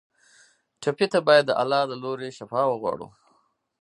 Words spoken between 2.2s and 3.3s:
شفا وغواړو.